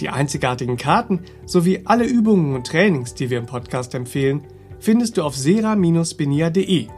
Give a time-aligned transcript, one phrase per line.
[0.00, 4.42] Die einzigartigen Karten sowie alle Übungen und Trainings, die wir im Podcast empfehlen,
[4.80, 6.88] findest du auf sera-benia.de.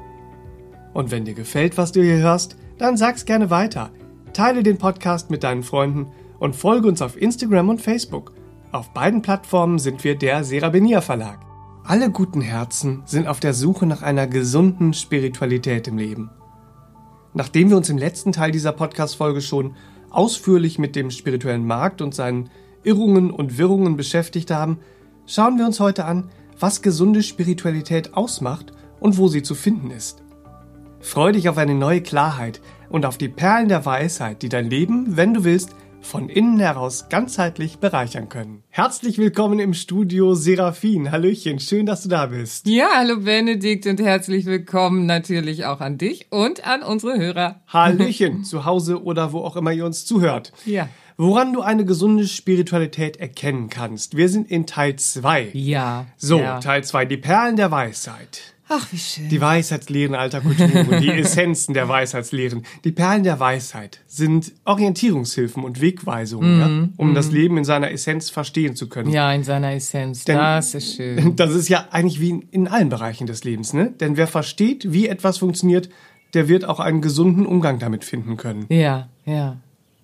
[0.94, 3.90] Und wenn dir gefällt, was du hier hörst, dann sag's gerne weiter.
[4.32, 8.32] Teile den Podcast mit deinen Freunden und folge uns auf Instagram und Facebook.
[8.72, 11.40] Auf beiden Plattformen sind wir der Serabenia Verlag.
[11.84, 16.30] Alle guten Herzen sind auf der Suche nach einer gesunden Spiritualität im Leben.
[17.32, 19.76] Nachdem wir uns im letzten Teil dieser Podcast-Folge schon
[20.10, 22.50] ausführlich mit dem spirituellen Markt und seinen
[22.86, 24.78] Irrungen und Wirrungen beschäftigt haben,
[25.26, 30.22] schauen wir uns heute an, was gesunde Spiritualität ausmacht und wo sie zu finden ist.
[31.00, 35.16] Freu dich auf eine neue Klarheit und auf die Perlen der Weisheit, die dein Leben,
[35.16, 38.62] wenn du willst, von innen heraus ganzheitlich bereichern können.
[38.68, 41.10] Herzlich willkommen im Studio Seraphin.
[41.10, 42.68] Hallöchen, schön, dass du da bist.
[42.68, 47.62] Ja, hallo Benedikt und herzlich willkommen natürlich auch an dich und an unsere Hörer.
[47.66, 50.52] Hallöchen, zu Hause oder wo auch immer ihr uns zuhört.
[50.64, 50.88] Ja.
[51.16, 54.16] Woran du eine gesunde Spiritualität erkennen kannst.
[54.16, 55.50] Wir sind in Teil 2.
[55.54, 56.06] Ja.
[56.16, 56.60] So, ja.
[56.60, 58.52] Teil 2, die Perlen der Weisheit.
[58.68, 59.28] Ach, wie schön.
[59.28, 62.64] Die Weisheitslehren alter Kulturen, die Essenzen der Weisheitslehren.
[62.84, 68.28] Die Perlen der Weisheit sind Orientierungshilfen und Wegweisungen, ja, um das Leben in seiner Essenz
[68.28, 69.08] verstehen zu können.
[69.10, 70.24] Mhm, ja, in seiner Essenz.
[70.24, 71.36] Denn- das ist schön.
[71.36, 73.92] Das ist ja eigentlich wie in- in allen Bereichen des Lebens, ne?
[74.00, 75.88] Denn wer versteht, wie etwas funktioniert,
[76.34, 78.66] der wird auch einen gesunden Umgang damit finden können.
[78.68, 79.58] Ja, ja.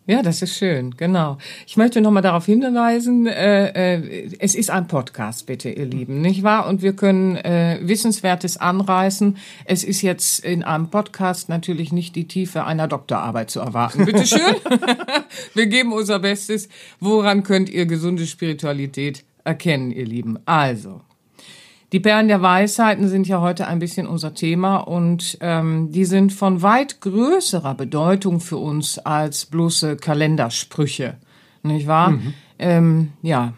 [0.04, 1.38] Ja, das ist schön, genau.
[1.64, 6.42] Ich möchte nochmal darauf hinweisen, äh, äh, es ist ein Podcast, bitte, ihr Lieben, nicht
[6.42, 6.66] wahr?
[6.66, 9.36] Und wir können äh, Wissenswertes anreißen.
[9.64, 14.04] Es ist jetzt in einem Podcast natürlich nicht die Tiefe einer Doktorarbeit zu erwarten.
[14.04, 14.56] Bitte schön.
[15.54, 16.68] wir geben unser Bestes.
[16.98, 20.36] Woran könnt ihr gesunde Spiritualität erkennen, ihr Lieben?
[20.46, 21.02] Also,
[21.92, 26.32] die Perlen der Weisheiten sind ja heute ein bisschen unser Thema und ähm, die sind
[26.32, 31.18] von weit größerer Bedeutung für uns als bloße Kalendersprüche,
[31.62, 32.18] nicht wahr?
[32.58, 33.52] Ähm, ja,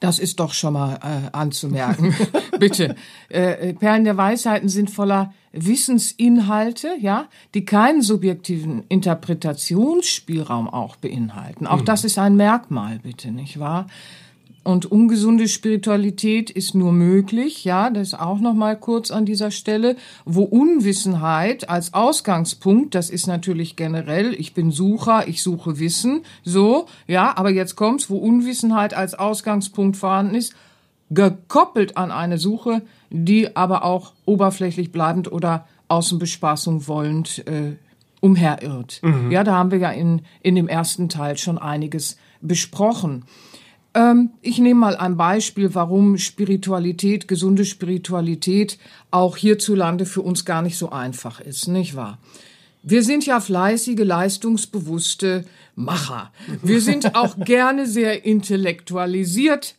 [0.00, 2.14] das ist doch schon mal äh, anzumerken.
[2.58, 2.96] Bitte.
[3.28, 11.66] Äh, Perlen der Weisheiten sind voller Wissensinhalte, ja, die keinen subjektiven Interpretationsspielraum auch beinhalten.
[11.66, 13.86] Auch das ist ein Merkmal, bitte, nicht wahr?
[14.66, 19.94] Und ungesunde Spiritualität ist nur möglich, ja, das auch noch mal kurz an dieser Stelle,
[20.24, 26.86] wo Unwissenheit als Ausgangspunkt, das ist natürlich generell, ich bin Sucher, ich suche Wissen, so,
[27.06, 30.52] ja, aber jetzt kommt's, wo Unwissenheit als Ausgangspunkt vorhanden ist,
[31.10, 37.76] gekoppelt an eine Suche, die aber auch oberflächlich bleibend oder Außenbespaßung wollend äh,
[38.20, 39.00] umherirrt.
[39.30, 43.22] Ja, da haben wir ja in, in dem ersten Teil schon einiges besprochen.
[43.96, 48.78] Ähm, ich nehme mal ein Beispiel, warum Spiritualität, gesunde Spiritualität
[49.10, 52.18] auch hierzulande für uns gar nicht so einfach ist, nicht wahr?
[52.82, 56.30] Wir sind ja fleißige, leistungsbewusste Macher.
[56.62, 59.74] Wir sind auch gerne sehr intellektualisiert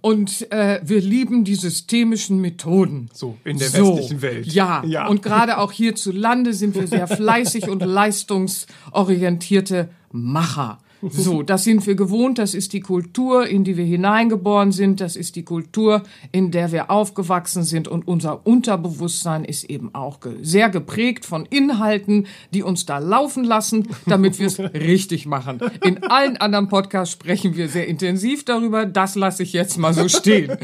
[0.00, 3.08] und äh, wir lieben die systemischen Methoden.
[3.12, 4.46] So, in der westlichen Welt.
[4.46, 5.08] Ja, Ja.
[5.08, 10.78] und gerade auch hierzulande sind wir sehr fleißig und leistungsorientierte Macher.
[11.10, 15.16] So, das sind wir gewohnt, das ist die Kultur, in die wir hineingeboren sind, das
[15.16, 20.70] ist die Kultur, in der wir aufgewachsen sind und unser Unterbewusstsein ist eben auch sehr
[20.70, 25.58] geprägt von Inhalten, die uns da laufen lassen, damit wir es richtig machen.
[25.84, 30.08] In allen anderen Podcasts sprechen wir sehr intensiv darüber, das lasse ich jetzt mal so
[30.08, 30.56] stehen.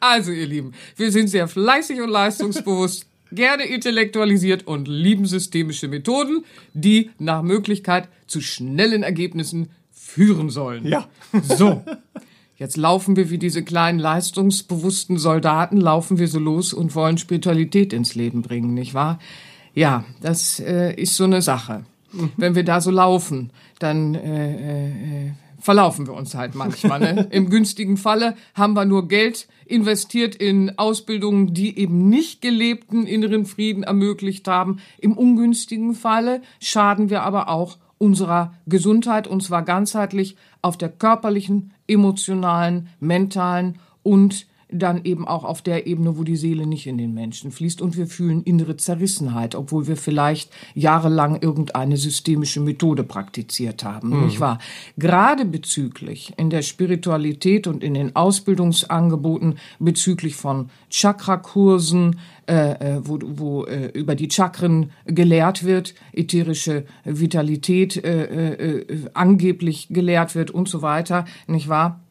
[0.00, 6.44] Also, ihr Lieben, wir sind sehr fleißig und leistungsbewusst gerne intellektualisiert und lieben systemische Methoden,
[6.74, 9.70] die nach Möglichkeit zu schnellen Ergebnissen
[10.12, 10.86] führen sollen.
[10.86, 11.06] Ja.
[11.42, 11.82] So.
[12.56, 17.92] Jetzt laufen wir wie diese kleinen leistungsbewussten Soldaten, laufen wir so los und wollen Spiritualität
[17.92, 19.18] ins Leben bringen, nicht wahr?
[19.74, 21.84] Ja, das äh, ist so eine Sache.
[22.36, 27.00] Wenn wir da so laufen, dann äh, äh, verlaufen wir uns halt manchmal.
[27.00, 27.28] Ne?
[27.30, 33.46] Im günstigen Falle haben wir nur Geld investiert in Ausbildungen, die eben nicht gelebten inneren
[33.46, 34.78] Frieden ermöglicht haben.
[34.98, 41.72] Im ungünstigen Falle schaden wir aber auch unserer Gesundheit und zwar ganzheitlich auf der körperlichen,
[41.86, 47.14] emotionalen, mentalen und dann eben auch auf der Ebene, wo die Seele nicht in den
[47.14, 53.84] Menschen fließt und wir fühlen innere Zerrissenheit, obwohl wir vielleicht jahrelang irgendeine systemische Methode praktiziert
[53.84, 54.24] haben, mhm.
[54.26, 54.58] nicht wahr?
[54.96, 63.18] Gerade bezüglich in der Spiritualität und in den Ausbildungsangeboten bezüglich von Chakrakursen, äh, äh wo,
[63.22, 70.50] wo äh, über die Chakren gelehrt wird, ätherische Vitalität äh, äh, äh, angeblich gelehrt wird
[70.50, 72.01] und so weiter, nicht wahr?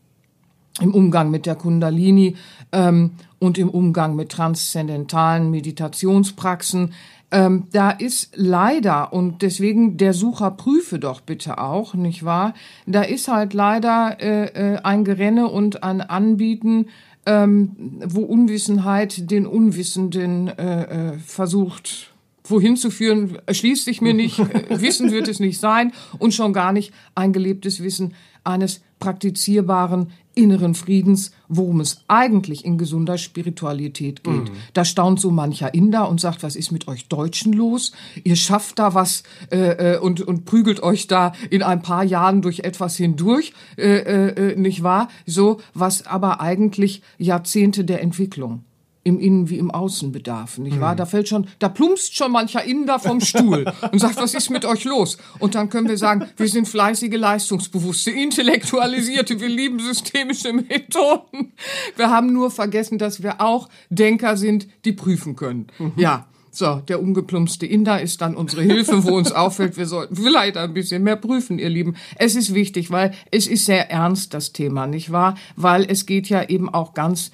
[0.79, 2.35] Im Umgang mit der Kundalini
[2.71, 6.93] ähm, und im Umgang mit transzendentalen Meditationspraxen.
[7.33, 12.53] Ähm, da ist leider, und deswegen der Sucher prüfe doch bitte auch, nicht wahr?
[12.85, 16.87] Da ist halt leider äh, äh, ein Gerenne und ein Anbieten,
[17.25, 22.11] ähm, wo Unwissenheit den Unwissenden äh, äh, versucht
[22.43, 24.37] wohin zu führen, erschließt sich mir nicht.
[24.69, 28.13] Wissen wird es nicht sein und schon gar nicht ein gelebtes Wissen
[28.43, 34.49] eines praktizierbaren inneren Friedens, worum es eigentlich in gesunder Spiritualität geht.
[34.49, 34.55] Mhm.
[34.73, 37.91] Da staunt so mancher Inder und sagt, was ist mit euch Deutschen los?
[38.23, 42.41] Ihr schafft da was äh, äh und, und prügelt euch da in ein paar Jahren
[42.41, 45.09] durch etwas hindurch, äh, äh, äh nicht wahr?
[45.25, 48.63] So, was aber eigentlich Jahrzehnte der Entwicklung
[49.03, 50.93] im Innen- wie im Außenbedarf, nicht wahr?
[50.93, 50.97] Mhm.
[50.97, 54.65] Da fällt schon, da plumpst schon mancher Inder vom Stuhl und sagt, was ist mit
[54.65, 55.17] euch los?
[55.39, 61.53] Und dann können wir sagen, wir sind fleißige, leistungsbewusste, intellektualisierte, wir lieben systemische Methoden.
[61.95, 65.67] Wir haben nur vergessen, dass wir auch Denker sind, die prüfen können.
[65.79, 65.93] Mhm.
[65.95, 66.27] Ja.
[66.53, 70.73] So, der ungeplumpste Inder ist dann unsere Hilfe, wo uns auffällt, wir sollten vielleicht ein
[70.73, 71.95] bisschen mehr prüfen, ihr Lieben.
[72.17, 75.35] Es ist wichtig, weil es ist sehr ernst, das Thema, nicht wahr?
[75.55, 77.31] Weil es geht ja eben auch ganz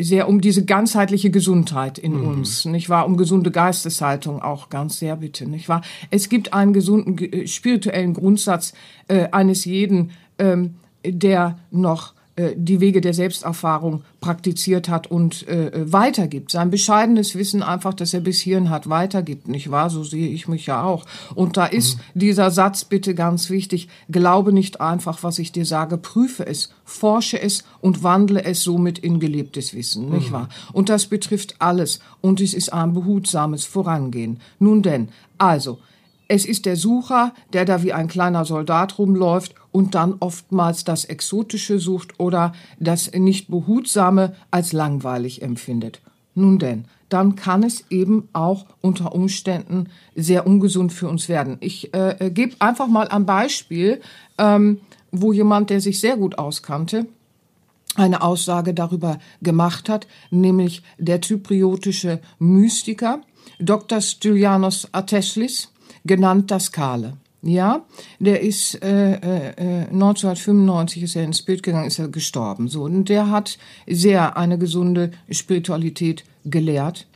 [0.00, 2.28] sehr um diese ganzheitliche Gesundheit in mhm.
[2.28, 3.06] uns, nicht wahr?
[3.06, 5.82] Um gesunde Geisteshaltung auch ganz sehr bitte, nicht wahr?
[6.10, 8.72] Es gibt einen gesunden äh, spirituellen Grundsatz
[9.06, 10.74] äh, eines jeden, ähm,
[11.04, 12.17] der noch äh,
[12.56, 16.50] die Wege der Selbsterfahrung praktiziert hat und äh, weitergibt.
[16.50, 19.90] Sein bescheidenes Wissen einfach, das er bis hierhin hat, weitergibt, nicht wahr?
[19.90, 21.04] So sehe ich mich ja auch.
[21.34, 22.20] Und da ist mhm.
[22.20, 23.88] dieser Satz bitte ganz wichtig.
[24.08, 28.98] Glaube nicht einfach, was ich dir sage, prüfe es, forsche es und wandle es somit
[28.98, 30.34] in gelebtes Wissen, nicht mhm.
[30.34, 30.48] wahr?
[30.72, 32.00] Und das betrifft alles.
[32.20, 34.40] Und es ist ein behutsames Vorangehen.
[34.58, 35.08] Nun denn,
[35.38, 35.78] also,
[36.28, 41.06] es ist der Sucher, der da wie ein kleiner Soldat rumläuft und dann oftmals das
[41.06, 46.00] Exotische sucht oder das nicht behutsame als langweilig empfindet.
[46.34, 51.56] Nun denn, dann kann es eben auch unter Umständen sehr ungesund für uns werden.
[51.60, 54.00] Ich äh, äh gebe einfach mal ein Beispiel,
[54.36, 54.80] ähm,
[55.10, 57.06] wo jemand, der sich sehr gut auskannte,
[57.94, 63.22] eine Aussage darüber gemacht hat, nämlich der zypriotische Mystiker
[63.58, 64.00] Dr.
[64.00, 65.72] Stylianos Ateslis,
[66.08, 67.16] genannt das Kahle.
[67.40, 67.84] Ja,
[68.18, 72.66] der ist äh, äh, 1995 ist er ins Bild gegangen, ist er gestorben.
[72.66, 77.06] So und der hat sehr eine gesunde Spiritualität gelehrt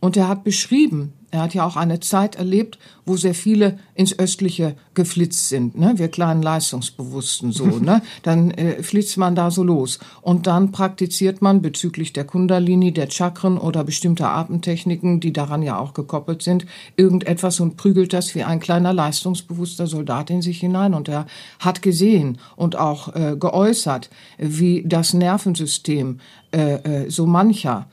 [0.00, 4.18] und er hat beschrieben, er hat ja auch eine Zeit erlebt, wo sehr viele ins
[4.18, 5.94] Östliche geflitzt sind, ne?
[5.96, 8.02] Wir kleinen Leistungsbewussten so, ne?
[8.22, 13.10] Dann äh, flitzt man da so los und dann praktiziert man bezüglich der Kundalini, der
[13.10, 16.66] Chakren oder bestimmter Atemtechniken, die daran ja auch gekoppelt sind,
[16.96, 21.26] irgendetwas und prügelt das wie ein kleiner leistungsbewusster Soldat in sich hinein und er
[21.58, 24.08] hat gesehen und auch äh, geäußert,
[24.38, 26.20] wie das Nervensystem
[26.52, 27.86] äh, äh, so mancher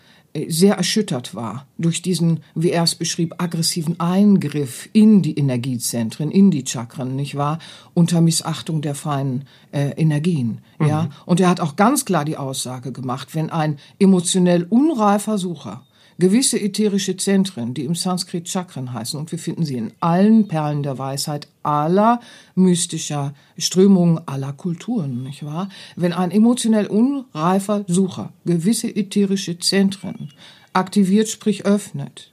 [0.50, 6.52] sehr erschüttert war durch diesen, wie er es beschrieb, aggressiven Eingriff in die Energiezentren, in
[6.52, 7.60] die Chakren, nicht wahr?
[7.94, 10.88] Unter Missachtung der feinen äh, Energien, mhm.
[10.88, 11.10] ja.
[11.26, 15.84] Und er hat auch ganz klar die Aussage gemacht, wenn ein emotionell unreifer Sucher
[16.18, 20.84] gewisse ätherische Zentren, die im Sanskrit Chakren heißen, und wir finden sie in allen Perlen
[20.84, 22.22] der Weisheit aller
[22.56, 25.70] mystischer Strömungen, aller Kulturen, nicht wahr?
[25.96, 30.32] Wenn ein emotionell unreifer Sucher gewisse ätherische Zentren
[30.74, 32.30] aktiviert, sprich öffnet,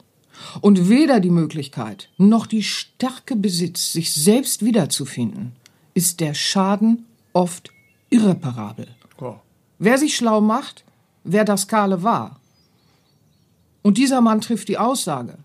[0.61, 5.53] und weder die Möglichkeit noch die Stärke besitzt, sich selbst wiederzufinden,
[5.93, 7.71] ist der Schaden oft
[8.09, 8.87] irreparabel.
[9.19, 9.35] Oh.
[9.79, 10.83] Wer sich schlau macht,
[11.23, 12.39] wer das Kahle war,
[13.83, 15.37] und dieser Mann trifft die Aussage,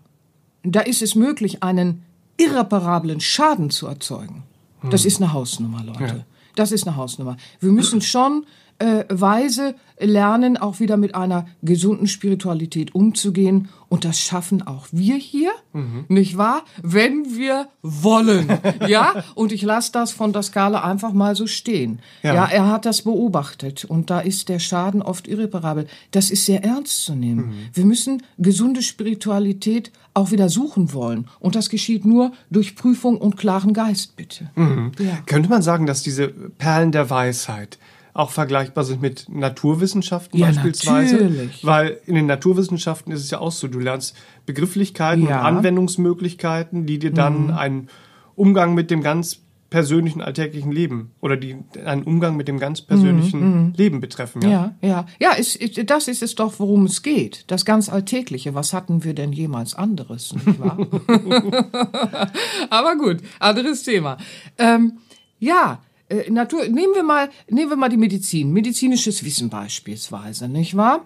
[0.63, 2.03] da ist es möglich, einen
[2.37, 4.43] irreparablen Schaden zu erzeugen.
[4.89, 5.07] Das hm.
[5.07, 6.03] ist eine Hausnummer, Leute.
[6.03, 6.25] Ja.
[6.55, 7.37] Das ist eine Hausnummer.
[7.59, 8.45] Wir müssen schon
[8.79, 13.69] äh, Weise lernen, auch wieder mit einer gesunden Spiritualität umzugehen.
[13.89, 16.05] Und das schaffen auch wir hier, mhm.
[16.07, 16.63] nicht wahr?
[16.81, 18.47] Wenn wir wollen.
[18.87, 21.99] ja, und ich lasse das von der Skala einfach mal so stehen.
[22.21, 22.35] Ja.
[22.35, 22.45] ja.
[22.45, 25.87] er hat das beobachtet und da ist der Schaden oft irreparabel.
[26.11, 27.47] Das ist sehr ernst zu nehmen.
[27.47, 27.53] Mhm.
[27.73, 31.27] Wir müssen gesunde Spiritualität auch wieder suchen wollen.
[31.39, 34.51] Und das geschieht nur durch Prüfung und klaren Geist, bitte.
[34.55, 34.91] Mhm.
[34.99, 35.17] Ja.
[35.25, 37.79] Könnte man sagen, dass diese Perlen der Weisheit,
[38.13, 41.15] auch vergleichbar sind mit Naturwissenschaften ja, beispielsweise.
[41.15, 41.65] Natürlich.
[41.65, 45.39] Weil in den Naturwissenschaften ist es ja auch so, du lernst Begrifflichkeiten ja.
[45.39, 47.53] und Anwendungsmöglichkeiten, die dir dann mhm.
[47.53, 47.89] einen
[48.35, 53.39] Umgang mit dem ganz persönlichen alltäglichen Leben oder die einen Umgang mit dem ganz persönlichen
[53.39, 53.73] mhm, mhm.
[53.75, 54.41] Leben betreffen.
[54.41, 55.05] Ja, ja, ja.
[55.19, 57.43] ja ist, das ist es doch, worum es geht.
[57.47, 58.55] Das ganz Alltägliche.
[58.55, 60.77] Was hatten wir denn jemals anderes, nicht wahr?
[62.69, 64.17] Aber gut, anderes Thema.
[64.57, 64.93] Ähm,
[65.37, 70.75] ja, äh, Natur, nehmen wir mal, nehmen wir mal die Medizin, medizinisches Wissen beispielsweise, nicht
[70.75, 71.05] wahr?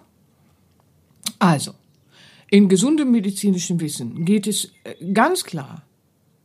[1.38, 1.72] Also,
[2.50, 5.82] in gesundem medizinischen Wissen geht es äh, ganz klar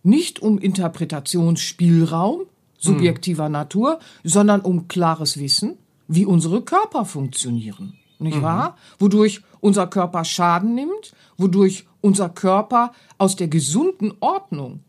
[0.03, 2.43] nicht um Interpretationsspielraum
[2.77, 3.51] subjektiver hm.
[3.51, 8.41] Natur, sondern um klares Wissen, wie unsere Körper funktionieren, nicht mhm.
[8.41, 8.77] wahr?
[8.97, 14.79] Wodurch unser Körper Schaden nimmt, wodurch unser Körper aus der gesunden Ordnung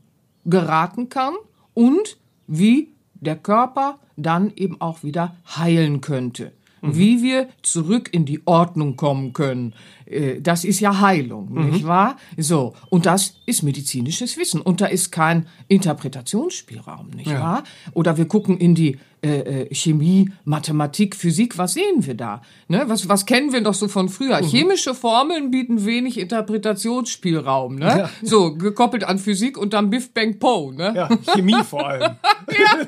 [0.45, 1.35] geraten kann
[1.75, 6.53] und wie der Körper dann eben auch wieder heilen könnte.
[6.83, 6.97] Mhm.
[6.97, 9.75] Wie wir zurück in die Ordnung kommen können.
[10.07, 11.71] Äh, das ist ja Heilung, mhm.
[11.71, 12.17] nicht wahr?
[12.37, 12.75] So.
[12.89, 14.61] Und das ist medizinisches Wissen.
[14.61, 17.41] Und da ist kein Interpretationsspielraum, nicht ja.
[17.41, 17.65] wahr?
[17.93, 22.41] Oder wir gucken in die äh, äh, Chemie, Mathematik, Physik, was sehen wir da?
[22.69, 22.85] Ne?
[22.87, 24.41] Was, was kennen wir doch so von früher?
[24.41, 24.47] Mhm.
[24.47, 27.87] Chemische Formeln bieten wenig Interpretationsspielraum, ne?
[27.87, 28.11] Ja.
[28.23, 30.95] So, gekoppelt an Physik und dann Biff Bang Po, ne?
[30.97, 32.03] Ja, Chemie vor allem.
[32.51, 32.87] ja.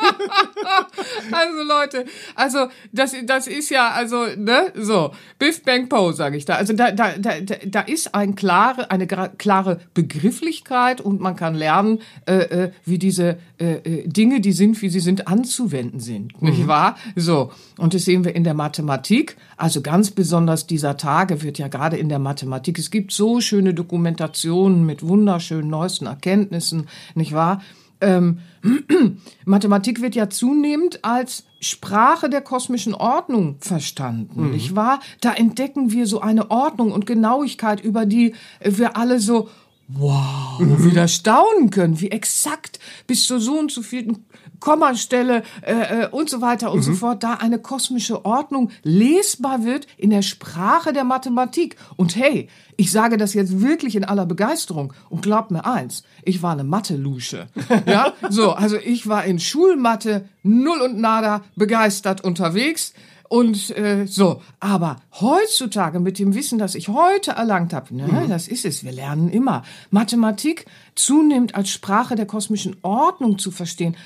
[1.30, 6.46] Also Leute, also das, das ist ja, also, ne, so, Biff Bang Po, sage ich
[6.46, 6.54] da.
[6.54, 7.32] Also da, da, da,
[7.66, 13.36] da ist ein klare, eine klare Begrifflichkeit und man kann lernen, äh, äh, wie diese
[13.58, 16.68] äh, äh, Dinge, die sind, wie sie sind, anzuwenden sind sind, nicht mhm.
[16.68, 16.96] wahr?
[17.16, 17.50] So.
[17.78, 19.36] Und das sehen wir in der Mathematik.
[19.56, 23.74] Also ganz besonders dieser Tage wird ja gerade in der Mathematik, es gibt so schöne
[23.74, 27.60] Dokumentationen mit wunderschönen neuesten Erkenntnissen, nicht wahr?
[28.00, 28.40] Ähm,
[29.44, 34.50] Mathematik wird ja zunehmend als Sprache der kosmischen Ordnung verstanden, mhm.
[34.50, 34.98] nicht wahr?
[35.20, 39.48] Da entdecken wir so eine Ordnung und Genauigkeit, über die wir alle so
[39.94, 40.84] wow, mhm.
[40.84, 44.24] wieder staunen können, wie exakt bis zu so und so vielen
[44.62, 46.82] Kommastelle äh, äh, und so weiter und mhm.
[46.82, 51.76] so fort, da eine kosmische Ordnung lesbar wird in der Sprache der Mathematik.
[51.96, 56.42] Und hey, ich sage das jetzt wirklich in aller Begeisterung und glaubt mir eins, ich
[56.42, 57.48] war eine Mathe-Lusche.
[57.86, 62.94] Ja, so, also ich war in Schulmathe null und nada begeistert unterwegs.
[63.32, 68.28] Und äh, so, aber heutzutage mit dem Wissen, das ich heute erlangt habe, ne, mhm.
[68.28, 73.96] das ist es, wir lernen immer, Mathematik zunehmend als Sprache der kosmischen Ordnung zu verstehen,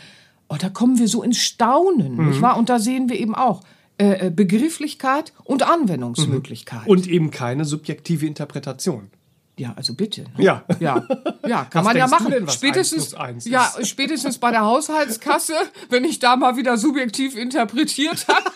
[0.49, 2.29] oh, da kommen wir so ins Staunen, mhm.
[2.29, 2.57] nicht wahr?
[2.57, 3.63] Und da sehen wir eben auch
[3.99, 6.85] äh, äh Begrifflichkeit und Anwendungsmöglichkeit.
[6.85, 6.91] Mhm.
[6.91, 9.11] Und eben keine subjektive Interpretation.
[9.59, 10.23] Ja, also bitte.
[10.37, 10.45] Ne?
[10.45, 10.65] Ja.
[10.81, 11.07] Ja,
[11.47, 12.31] ja kann was man ja machen.
[12.31, 15.55] Denn, spätestens, ja, spätestens bei der Haushaltskasse,
[15.89, 18.51] wenn ich da mal wieder subjektiv interpretiert habe,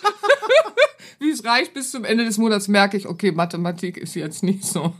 [1.18, 4.64] wie es reicht bis zum Ende des Monats, merke ich, okay, Mathematik ist jetzt nicht
[4.64, 4.92] so.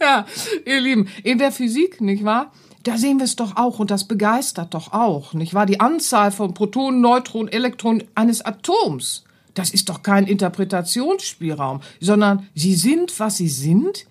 [0.00, 0.26] ja,
[0.64, 2.52] ihr Lieben, in der Physik, nicht wahr?
[2.84, 5.66] da sehen wir es doch auch und das begeistert doch auch, nicht wahr?
[5.66, 9.24] Die Anzahl von Protonen, Neutronen, Elektronen eines Atoms.
[9.58, 14.06] Das ist doch kein Interpretationsspielraum, sondern sie sind, was sie sind,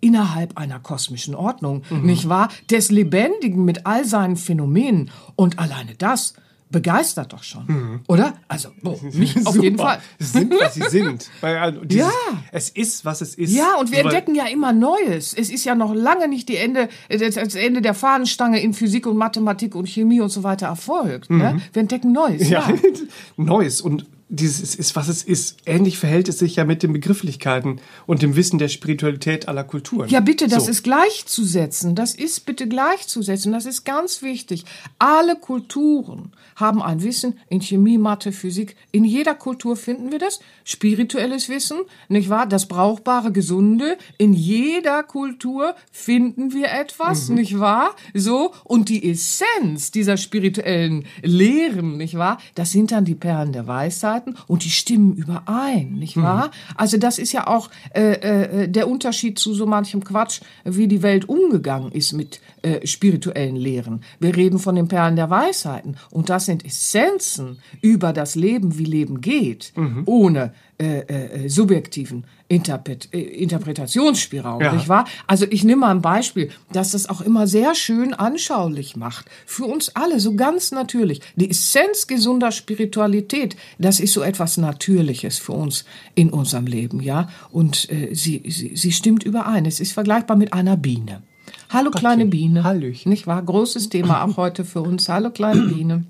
[0.00, 2.02] innerhalb einer kosmischen Ordnung, mhm.
[2.02, 2.48] nicht wahr?
[2.70, 5.10] Des Lebendigen mit all seinen Phänomenen.
[5.36, 6.34] Und alleine das
[6.72, 8.00] begeistert doch schon, mhm.
[8.08, 8.34] oder?
[8.48, 10.00] Also, oh, mich auf jeden Fall.
[10.18, 11.30] Sie sind, was sie sind.
[11.40, 12.10] Weil, dieses, ja.
[12.50, 13.54] Es ist, was es ist.
[13.54, 15.34] Ja, und wir entdecken ja immer Neues.
[15.34, 19.16] Es ist ja noch lange nicht die Ende, das Ende der Fahnenstange in Physik und
[19.16, 21.30] Mathematik und Chemie und so weiter erfolgt.
[21.30, 21.36] Ne?
[21.36, 21.42] Mhm.
[21.42, 21.62] Ne?
[21.72, 22.48] Wir entdecken Neues.
[22.48, 22.76] Ja, ja.
[23.36, 23.80] Neues.
[23.80, 25.58] Und dieses ist, was es ist.
[25.66, 30.08] Ähnlich verhält es sich ja mit den Begrifflichkeiten und dem Wissen der Spiritualität aller Kulturen.
[30.08, 30.70] Ja, bitte, das so.
[30.70, 31.94] ist gleichzusetzen.
[31.94, 33.52] Das ist bitte gleichzusetzen.
[33.52, 34.64] Das ist ganz wichtig.
[34.98, 38.74] Alle Kulturen haben ein Wissen in Chemie, Mathe, Physik.
[38.90, 40.40] In jeder Kultur finden wir das.
[40.64, 42.46] Spirituelles Wissen, nicht wahr?
[42.46, 43.98] Das brauchbare, gesunde.
[44.16, 47.34] In jeder Kultur finden wir etwas, mhm.
[47.34, 47.94] nicht wahr?
[48.14, 48.54] So.
[48.64, 52.38] Und die Essenz dieser spirituellen Lehren, nicht wahr?
[52.54, 56.50] Das sind dann die Perlen der Weisheit Weisheiten und die stimmen überein, nicht wahr?
[56.76, 61.02] Also das ist ja auch äh, äh, der Unterschied zu so manchem Quatsch, wie die
[61.02, 64.02] Welt umgegangen ist mit äh, spirituellen Lehren.
[64.20, 68.84] Wir reden von den Perlen der Weisheiten und das sind Essenzen über das Leben, wie
[68.84, 69.72] Leben geht,
[70.06, 70.52] ohne
[70.82, 74.72] äh, äh, subjektiven Interpret äh, Interpretationsspielraum, Ja.
[74.72, 75.06] nicht wahr?
[75.26, 79.26] Also ich nehme mal ein Beispiel, das das auch immer sehr schön anschaulich macht.
[79.46, 81.20] Für uns alle, so ganz natürlich.
[81.36, 85.84] Die Essenz gesunder Spiritualität, das ist so etwas Natürliches für uns
[86.14, 87.28] in unserem Leben, ja?
[87.50, 89.64] Und äh, sie, sie, sie stimmt überein.
[89.66, 91.22] Es ist vergleichbar mit einer Biene.
[91.70, 92.64] Hallo kleine Biene.
[92.64, 93.10] Hallöchen.
[93.10, 93.42] Nicht wahr?
[93.42, 95.08] Großes Thema auch heute für uns.
[95.08, 96.04] Hallo kleine Biene.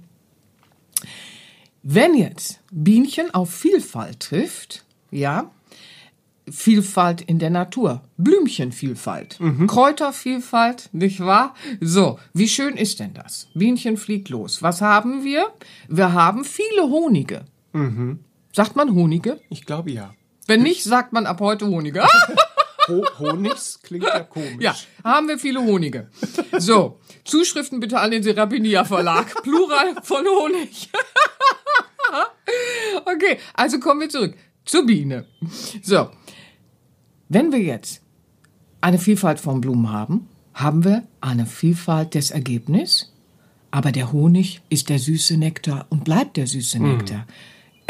[1.83, 5.51] Wenn jetzt Bienchen auf Vielfalt trifft, ja,
[6.49, 11.55] Vielfalt in der Natur, Blümchenvielfalt, Kräutervielfalt, nicht wahr?
[11.81, 13.49] So, wie schön ist denn das?
[13.55, 14.63] Bienchen fliegt los.
[14.63, 15.53] Was haben wir?
[15.89, 17.45] Wir haben viele Honige.
[18.53, 19.41] Sagt man Honige?
[19.51, 20.15] Ich glaube ja.
[20.47, 22.05] Wenn nicht, sagt man ab heute Honige.
[22.89, 24.57] Ho Honigs klingt ja komisch.
[24.61, 24.75] Ja,
[25.05, 26.09] haben wir viele Honige.
[26.59, 29.27] So, Zuschriften bitte an den Serapinia Verlag.
[29.43, 30.89] Plural von Honig.
[33.05, 35.27] Okay, also kommen wir zurück zur Biene.
[35.83, 36.11] So,
[37.29, 38.03] wenn wir jetzt
[38.81, 43.13] eine Vielfalt von Blumen haben, haben wir eine Vielfalt des Ergebnisses,
[43.71, 47.27] aber der Honig ist der süße Nektar und bleibt der süße Nektar.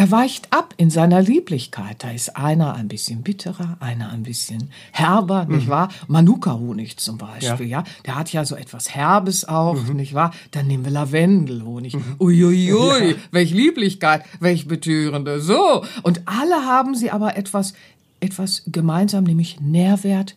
[0.03, 2.03] Er weicht ab in seiner Lieblichkeit.
[2.03, 5.91] Da ist einer ein bisschen bitterer, einer ein bisschen herber, nicht wahr?
[6.09, 7.85] Manuka-Honig zum Beispiel, ja.
[8.05, 10.35] Der hat ja so etwas Herbes auch, nicht wahr?
[10.51, 11.97] Dann nehmen wir Lavendelhonig.
[12.19, 15.41] Uiuiui, welch Lieblichkeit, welch betörende.
[15.41, 15.85] So.
[16.03, 17.73] Und alle haben sie aber etwas,
[18.19, 20.35] etwas gemeinsam, nämlich Nährwert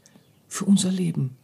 [0.47, 1.35] für unser Leben.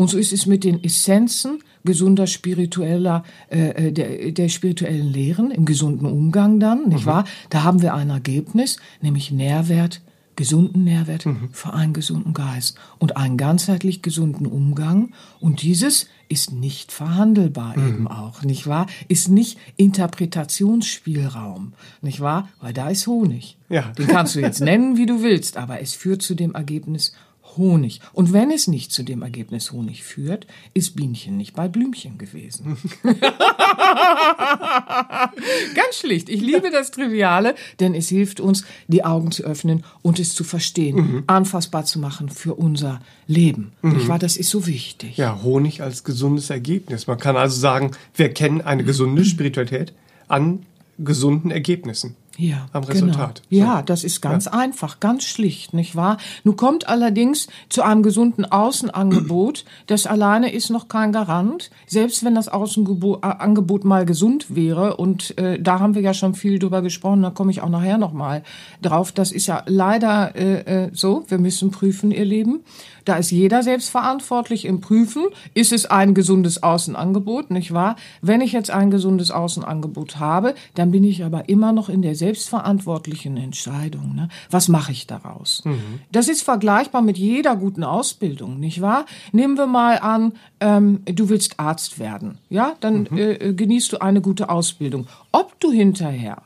[0.00, 5.64] Und so ist es mit den Essenzen gesunder spiritueller, äh, der, der spirituellen Lehren im
[5.64, 7.24] gesunden Umgang dann, nicht wahr?
[7.50, 10.00] Da haben wir ein Ergebnis, nämlich Nährwert,
[10.36, 15.10] gesunden Nährwert für einen gesunden Geist und einen ganzheitlich gesunden Umgang.
[15.40, 18.86] Und dieses ist nicht verhandelbar eben auch, nicht wahr?
[19.08, 22.48] Ist nicht Interpretationsspielraum, nicht wahr?
[22.60, 23.58] Weil da ist Honig.
[23.68, 23.90] Ja.
[23.98, 27.14] Den kannst du jetzt nennen, wie du willst, aber es führt zu dem Ergebnis
[27.58, 28.00] Honig.
[28.12, 32.78] Und wenn es nicht zu dem Ergebnis Honig führt, ist Bienchen nicht bei Blümchen gewesen.
[35.74, 36.28] Ganz schlicht.
[36.28, 40.44] Ich liebe das Triviale, denn es hilft uns, die Augen zu öffnen und es zu
[40.44, 43.72] verstehen, anfassbar zu machen für unser Leben.
[43.82, 44.18] Nicht wahr?
[44.18, 45.16] Das ist so wichtig.
[45.16, 47.06] Ja, Honig als gesundes Ergebnis.
[47.06, 49.92] Man kann also sagen, wir kennen eine gesunde Spiritualität
[50.28, 50.64] an
[50.98, 52.16] gesunden Ergebnissen.
[52.40, 53.42] Ja, am Resultat.
[53.50, 53.64] Genau.
[53.64, 56.18] Ja, das ist ganz einfach, ganz schlicht, nicht wahr?
[56.44, 59.64] Nun kommt allerdings zu einem gesunden Außenangebot.
[59.88, 61.72] Das alleine ist noch kein Garant.
[61.88, 66.60] Selbst wenn das Außenangebot mal gesund wäre, und äh, da haben wir ja schon viel
[66.60, 68.44] drüber gesprochen, da komme ich auch nachher noch mal
[68.82, 69.10] drauf.
[69.10, 71.24] Das ist ja leider äh, äh, so.
[71.26, 72.60] Wir müssen prüfen, ihr Lieben.
[73.04, 75.24] Da ist jeder selbstverantwortlich im Prüfen.
[75.54, 77.96] Ist es ein gesundes Außenangebot, nicht wahr?
[78.20, 82.14] Wenn ich jetzt ein gesundes Außenangebot habe, dann bin ich aber immer noch in der
[82.28, 84.14] selbstverantwortlichen Entscheidung.
[84.14, 84.28] Ne?
[84.50, 85.62] Was mache ich daraus?
[86.12, 89.06] Das ist vergleichbar mit jeder guten Ausbildung, nicht wahr?
[89.32, 92.36] Nehmen wir mal an, ähm, du willst Arzt werden.
[92.50, 95.06] Ja, dann äh, genießt du eine gute Ausbildung.
[95.32, 96.42] Ob du hinterher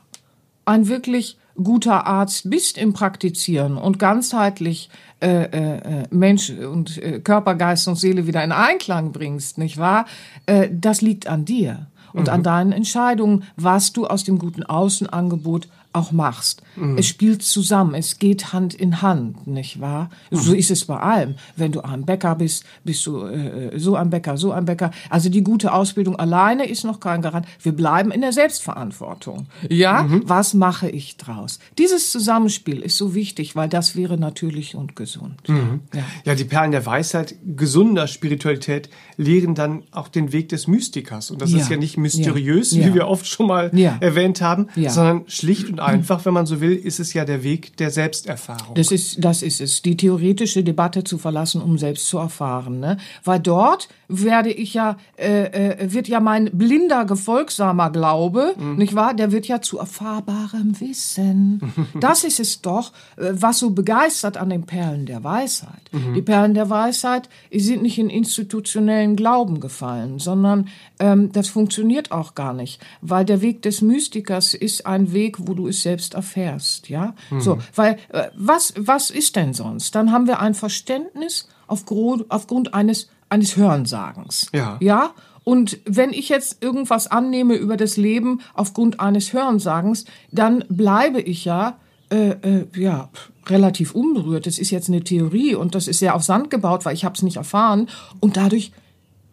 [0.63, 4.89] ein wirklich guter Arzt bist im Praktizieren und ganzheitlich
[5.21, 10.05] äh, äh, Mensch und äh, Körper, Geist und Seele wieder in Einklang bringst, nicht wahr?
[10.45, 15.67] Äh, das liegt an dir und an deinen Entscheidungen, was du aus dem guten Außenangebot
[15.91, 16.62] auch machst.
[16.97, 20.09] Es spielt zusammen, es geht Hand in Hand, nicht wahr?
[20.31, 21.35] So ist es bei allem.
[21.55, 24.91] Wenn du ein Bäcker bist, bist du äh, so ein Bäcker, so ein Bäcker.
[25.09, 27.45] Also die gute Ausbildung alleine ist noch kein Garant.
[27.61, 29.47] Wir bleiben in der Selbstverantwortung.
[29.69, 31.59] Ja, was mache ich draus?
[31.77, 35.41] Dieses Zusammenspiel ist so wichtig, weil das wäre natürlich und gesund.
[35.47, 36.03] Ja.
[36.25, 41.29] Ja, die Perlen der Weisheit gesunder Spiritualität lehren dann auch den Weg des Mystikers.
[41.31, 41.59] Und das Ja.
[41.59, 42.85] ist ja nicht mysteriös, Ja.
[42.87, 46.62] wie wir oft schon mal erwähnt haben, sondern schlicht und einfach, wenn man so will,
[46.71, 48.75] ist es ja der Weg der Selbsterfahrung.
[48.75, 52.79] Das ist, das ist es, die theoretische Debatte zu verlassen, um selbst zu erfahren.
[52.79, 52.97] Ne?
[53.23, 59.13] Weil dort werde ich ja, äh, äh, wird ja mein blinder, gefolgsamer Glaube, nicht wahr?
[59.13, 61.61] Der wird ja zu erfahrbarem Wissen.
[61.99, 65.89] Das ist es doch, äh, was so begeistert an den Perlen der Weisheit.
[66.15, 72.35] Die Perlen der Weisheit sind nicht in institutionellen Glauben gefallen, sondern ähm, das funktioniert auch
[72.35, 76.52] gar nicht, weil der Weg des Mystikers ist ein Weg, wo du es selbst erfährst,
[76.89, 77.15] ja.
[77.39, 79.95] So, weil äh, was was ist denn sonst?
[79.95, 84.77] Dann haben wir ein Verständnis aufgrund aufgrund eines eines Hörensagens, Ja.
[84.79, 85.11] ja.
[85.43, 91.43] Und wenn ich jetzt irgendwas annehme über das Leben aufgrund eines Hörensagens, dann bleibe ich
[91.43, 93.09] ja, äh, äh, ja,
[93.47, 94.45] relativ unberührt.
[94.45, 97.15] Das ist jetzt eine Theorie und das ist ja auf Sand gebaut, weil ich habe
[97.15, 97.89] es nicht erfahren.
[98.21, 98.71] Und dadurch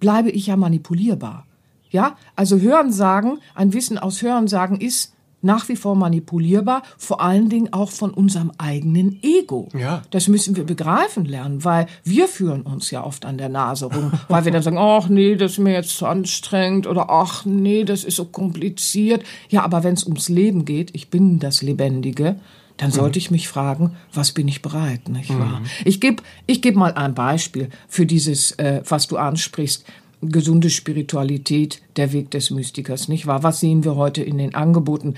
[0.01, 1.47] bleibe ich ja manipulierbar.
[1.91, 7.73] Ja, also Hörensagen, ein Wissen aus Hörensagen ist nach wie vor manipulierbar, vor allen Dingen
[7.73, 9.69] auch von unserem eigenen Ego.
[9.77, 10.03] Ja.
[10.11, 14.13] Das müssen wir begreifen lernen, weil wir führen uns ja oft an der Nase rum,
[14.29, 17.85] weil wir dann sagen, ach nee, das ist mir jetzt zu anstrengend oder ach nee,
[17.85, 19.23] das ist so kompliziert.
[19.49, 22.37] Ja, aber wenn es ums Leben geht, ich bin das Lebendige,
[22.77, 25.61] dann sollte ich mich fragen, was bin ich bereit, nicht wahr?
[25.85, 29.85] Ich gebe ich geb mal ein Beispiel für dieses, äh, was du ansprichst
[30.23, 33.43] gesunde Spiritualität, der Weg des Mystikers, nicht wahr?
[33.43, 35.15] Was sehen wir heute in den Angeboten?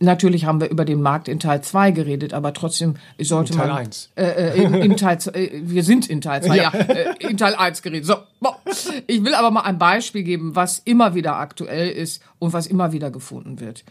[0.00, 3.68] Natürlich haben wir über den Markt in Teil 2 geredet, aber trotzdem sollte In Teil
[3.68, 3.76] man.
[3.78, 4.10] eins.
[4.16, 7.36] Äh, äh, in, in Teil z- äh, wir sind in Teil 2, ja, äh, in
[7.38, 8.04] Teil 1 geredet.
[8.06, 8.58] So, boah.
[9.06, 12.92] ich will aber mal ein Beispiel geben, was immer wieder aktuell ist und was immer
[12.92, 13.84] wieder gefunden wird.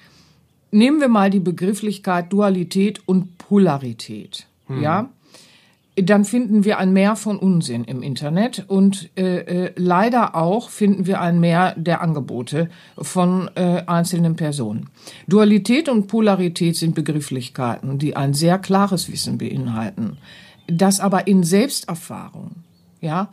[0.72, 4.46] Nehmen wir mal die Begrifflichkeit Dualität und Polarität.
[4.82, 5.10] Ja?
[5.96, 11.06] Dann finden wir ein Mehr von Unsinn im Internet und äh, äh, leider auch finden
[11.06, 14.90] wir ein Mehr der Angebote von äh, einzelnen Personen.
[15.28, 20.18] Dualität und Polarität sind Begrifflichkeiten, die ein sehr klares Wissen beinhalten,
[20.68, 22.52] das aber in Selbsterfahrung,
[23.00, 23.30] ja,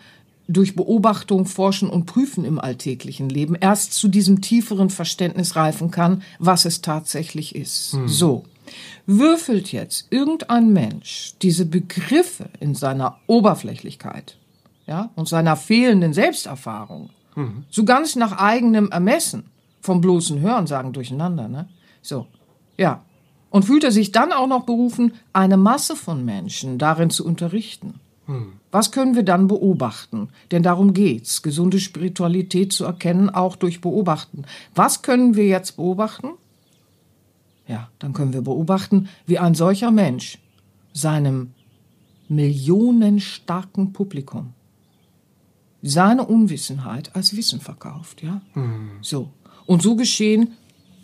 [0.47, 6.23] durch Beobachtung, Forschen und Prüfen im alltäglichen Leben erst zu diesem tieferen Verständnis reifen kann,
[6.39, 7.97] was es tatsächlich ist.
[8.07, 8.45] So.
[9.07, 14.37] Würfelt jetzt irgendein Mensch diese Begriffe in seiner Oberflächlichkeit
[14.87, 17.11] ja, und seiner fehlenden Selbsterfahrung
[17.71, 19.45] so ganz nach eigenem Ermessen
[19.81, 21.69] vom bloßen Hörensagen durcheinander, ne?
[22.03, 22.27] So,
[22.77, 23.03] ja.
[23.51, 28.01] Und fühlt er sich dann auch noch berufen, eine Masse von Menschen darin zu unterrichten?
[28.71, 30.29] Was können wir dann beobachten?
[30.53, 34.45] Denn darum geht's, gesunde Spiritualität zu erkennen, auch durch Beobachten.
[34.75, 36.29] Was können wir jetzt beobachten?
[37.71, 40.39] Ja, dann können wir beobachten, wie ein solcher Mensch
[40.93, 41.53] seinem
[42.29, 44.55] millionenstarken Publikum
[45.83, 48.43] seine Unwissenheit als Wissen verkauft, ja?
[49.03, 49.31] So.
[49.67, 50.57] Und so geschehen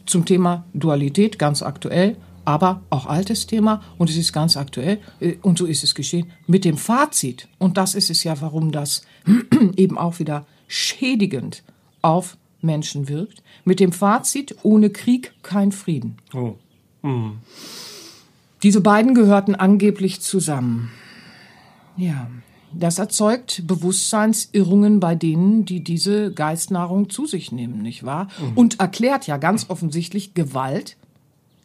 [0.07, 5.37] zum Thema Dualität ganz aktuell, aber auch altes Thema und es ist ganz aktuell äh,
[5.43, 9.03] und so ist es geschehen mit dem Fazit und das ist es ja, warum das
[9.77, 11.63] eben auch wieder schädigend
[12.03, 16.17] auf Menschen wirkt, mit dem Fazit ohne Krieg kein Frieden.
[16.35, 16.57] Oh.
[18.63, 20.91] Diese beiden gehörten angeblich zusammen.
[21.97, 22.29] Ja,
[22.73, 28.29] das erzeugt Bewusstseinsirrungen bei denen, die diese Geistnahrung zu sich nehmen, nicht wahr?
[28.55, 30.97] Und erklärt ja ganz offensichtlich Gewalt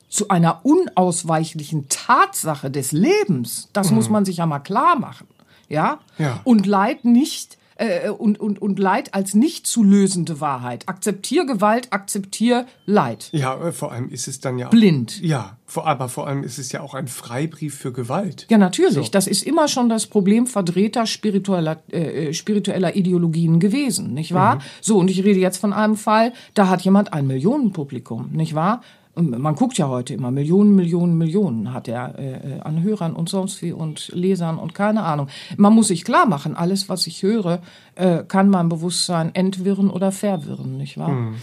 [0.09, 3.69] zu einer unausweichlichen Tatsache des Lebens.
[3.73, 5.27] Das muss man sich ja mal klar machen.
[5.69, 5.99] Ja?
[6.17, 6.41] Ja.
[6.43, 10.87] Und Leid nicht äh, und, und, und Leid als nicht zu lösende Wahrheit.
[10.87, 13.29] Akzeptier Gewalt, akzeptier Leid.
[13.31, 15.19] Ja, äh, vor allem ist es dann ja auch, Blind.
[15.21, 18.45] Ja, vor, aber vor allem ist es ja auch ein Freibrief für Gewalt.
[18.49, 19.09] Ja, natürlich.
[19.09, 24.59] Das ist immer schon das Problem verdrehter spiritueller, äh, spiritueller Ideologien gewesen, nicht wahr?
[24.81, 28.81] So, und ich rede jetzt von einem Fall, da hat jemand ein Millionenpublikum, nicht wahr?
[29.15, 33.27] Man guckt ja heute immer, Millionen, Millionen, Millionen hat er äh, äh, an Hörern und
[33.27, 35.27] sonst wie und Lesern und keine Ahnung.
[35.57, 37.61] Man muss sich klar machen, alles, was ich höre,
[37.95, 41.33] äh, kann mein Bewusstsein entwirren oder verwirren, nicht wahr?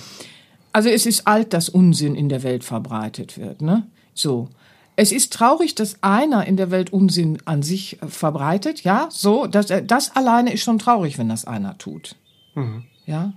[0.72, 3.86] Also es ist alt, dass Unsinn in der Welt verbreitet wird, ne?
[4.14, 4.48] So.
[4.96, 9.46] Es ist traurig, dass einer in der Welt Unsinn an sich äh, verbreitet, ja, so,
[9.46, 12.16] das, das alleine ist schon traurig, wenn das einer tut.
[13.06, 13.32] Ja.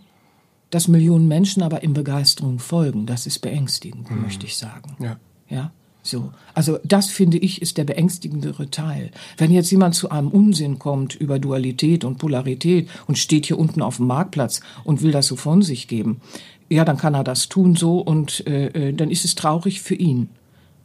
[0.71, 4.95] Dass Millionen Menschen aber in Begeisterung folgen, das ist beängstigend, möchte ich sagen.
[4.99, 5.17] Ja.
[5.49, 6.31] Ja, so.
[6.53, 9.11] Also das finde ich ist der beängstigendere Teil.
[9.37, 13.81] Wenn jetzt jemand zu einem Unsinn kommt über Dualität und Polarität und steht hier unten
[13.81, 16.21] auf dem Marktplatz und will das so von sich geben,
[16.69, 19.95] ja, dann kann er das tun so und äh, äh, dann ist es traurig für
[19.95, 20.29] ihn.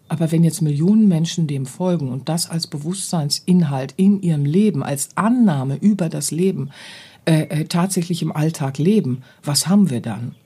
[0.08, 5.10] Aber wenn jetzt Millionen Menschen dem folgen und das als Bewusstseinsinhalt in ihrem Leben, als
[5.16, 6.70] Annahme über das Leben
[7.26, 10.36] äh, äh, tatsächlich im Alltag leben, was haben wir dann?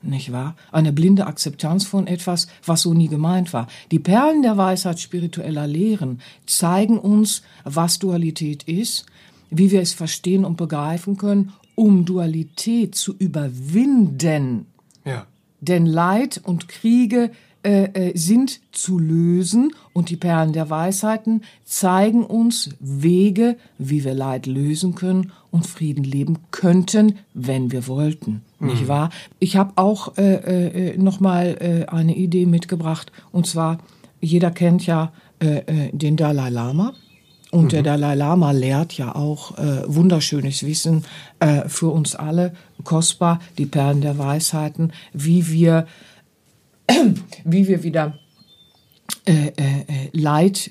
[0.00, 0.54] Nicht wahr?
[0.72, 3.66] Eine blinde Akzeptanz von etwas, was so nie gemeint war.
[3.90, 9.06] Die Perlen der Weisheit spiritueller Lehren zeigen uns, was Dualität ist,
[9.50, 14.66] wie wir es verstehen und begreifen können, um Dualität zu überwinden.
[15.04, 15.26] Ja.
[15.60, 22.24] Denn Leid und Kriege äh, äh, sind zu lösen und die Perlen der Weisheiten zeigen
[22.24, 28.42] uns Wege, wie wir Leid lösen können und Frieden leben könnten, wenn wir wollten.
[28.60, 29.10] Nicht wahr?
[29.38, 33.78] Ich habe auch äh, äh, nochmal äh, eine Idee mitgebracht und zwar,
[34.20, 36.92] jeder kennt ja äh, äh, den Dalai Lama.
[37.50, 37.68] Und mhm.
[37.70, 41.04] der Dalai Lama lehrt ja auch äh, wunderschönes Wissen
[41.40, 42.52] äh, für uns alle,
[42.84, 45.86] kostbar, die Perlen der Weisheiten, wie wir,
[47.44, 48.18] wie wir wieder
[49.26, 50.70] äh, äh, äh, Leid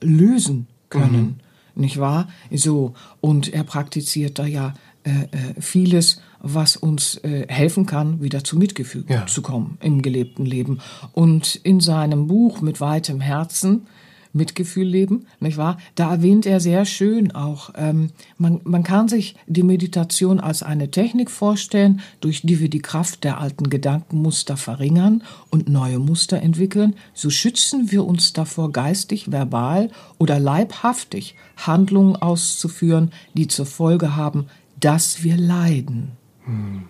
[0.00, 1.36] lösen können, mhm.
[1.74, 2.28] Nicht wahr?
[2.50, 8.42] So, und er praktiziert da ja äh, äh, vieles, was uns äh, helfen kann, wieder
[8.42, 9.26] zu Mitgefühl ja.
[9.26, 10.80] zu kommen im gelebten Leben.
[11.12, 13.86] Und in seinem Buch mit weitem Herzen
[14.34, 15.78] Mitgefühl leben, nicht wahr?
[15.94, 20.90] Da erwähnt er sehr schön auch, ähm, man, man kann sich die Meditation als eine
[20.90, 26.96] Technik vorstellen, durch die wir die Kraft der alten Gedankenmuster verringern und neue Muster entwickeln.
[27.14, 34.46] So schützen wir uns davor, geistig, verbal oder leibhaftig Handlungen auszuführen, die zur Folge haben,
[34.80, 36.12] dass wir leiden.
[36.44, 36.82] Hm.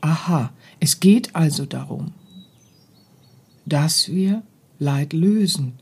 [0.00, 2.12] Aha, es geht also darum,
[3.66, 4.42] dass wir
[4.78, 5.74] Leid lösen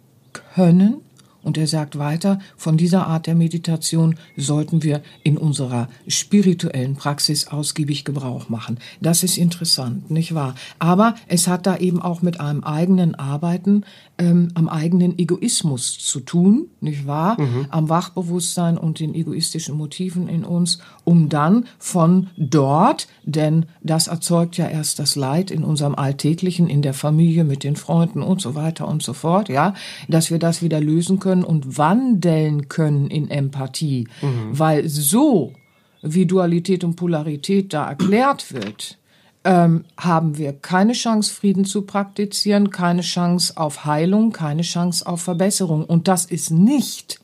[0.56, 1.05] können.
[1.46, 7.46] Und er sagt weiter, von dieser Art der Meditation sollten wir in unserer spirituellen Praxis
[7.46, 8.80] ausgiebig Gebrauch machen.
[9.00, 10.56] Das ist interessant, nicht wahr?
[10.80, 13.84] Aber es hat da eben auch mit einem eigenen Arbeiten
[14.18, 17.40] ähm, am eigenen Egoismus zu tun, nicht wahr?
[17.40, 17.66] Mhm.
[17.70, 24.56] Am Wachbewusstsein und den egoistischen Motiven in uns, um dann von dort, denn das erzeugt
[24.56, 28.56] ja erst das Leid in unserem Alltäglichen, in der Familie, mit den Freunden und so
[28.56, 29.74] weiter und so fort, ja,
[30.08, 34.58] dass wir das wieder lösen können und wandeln können in Empathie, mhm.
[34.58, 35.52] weil so
[36.02, 38.98] wie Dualität und Polarität da erklärt wird,
[39.44, 45.22] ähm, haben wir keine Chance, Frieden zu praktizieren, keine Chance auf Heilung, keine Chance auf
[45.22, 45.84] Verbesserung.
[45.84, 47.20] Und das ist nicht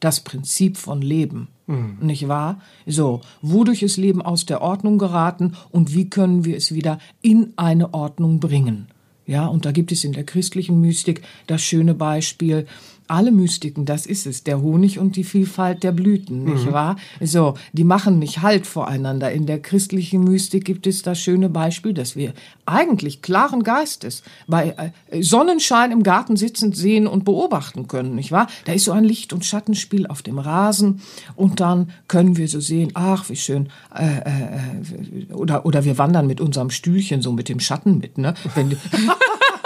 [0.00, 1.48] das Prinzip von Leben.
[1.66, 1.98] Mhm.
[2.00, 2.60] Nicht wahr?
[2.86, 7.52] So, wodurch ist Leben aus der Ordnung geraten und wie können wir es wieder in
[7.56, 8.88] eine Ordnung bringen?
[9.26, 12.66] Ja, und da gibt es in der christlichen Mystik das schöne Beispiel,
[13.08, 16.72] alle Mystiken, das ist es, der Honig und die Vielfalt der Blüten, nicht mhm.
[16.72, 16.96] wahr?
[17.20, 19.32] So, die machen nicht Halt voreinander.
[19.32, 22.34] In der christlichen Mystik gibt es das schöne Beispiel, dass wir
[22.66, 28.46] eigentlich klaren Geistes bei äh, Sonnenschein im Garten sitzend sehen und beobachten können, nicht wahr?
[28.66, 31.00] Da ist so ein Licht- und Schattenspiel auf dem Rasen
[31.34, 36.26] und dann können wir so sehen, ach, wie schön, äh, äh, oder, oder wir wandern
[36.26, 38.34] mit unserem Stühlchen so mit dem Schatten mit, ne?
[38.54, 38.76] Wenn,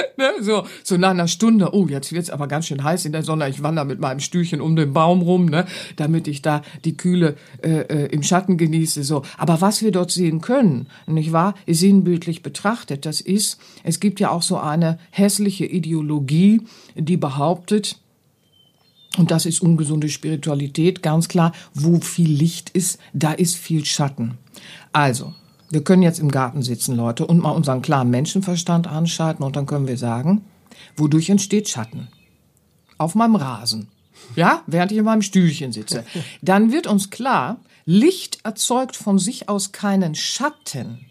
[0.16, 0.32] ne?
[0.40, 3.48] so, so nach einer Stunde, oh, jetzt wird's aber ganz schön heiß in der Sonne,
[3.48, 5.66] ich wandere mit meinem Stühlchen um den Baum rum, ne?
[5.96, 9.04] damit ich da die Kühle äh, äh, im Schatten genieße.
[9.04, 9.22] So.
[9.38, 14.30] Aber was wir dort sehen können, nicht wahr, sinnbildlich betrachtet, das ist, es gibt ja
[14.30, 16.62] auch so eine hässliche Ideologie,
[16.94, 17.98] die behauptet,
[19.18, 24.38] und das ist ungesunde Spiritualität, ganz klar, wo viel Licht ist, da ist viel Schatten.
[24.92, 25.34] Also,
[25.70, 29.66] wir können jetzt im Garten sitzen, Leute, und mal unseren klaren Menschenverstand anschalten und dann
[29.66, 30.44] können wir sagen,
[30.96, 32.08] wodurch entsteht Schatten?
[32.98, 33.88] Auf meinem Rasen.
[34.36, 36.04] Ja, während ich in meinem Stühlchen sitze.
[36.42, 41.06] Dann wird uns klar, Licht erzeugt von sich aus keinen Schatten.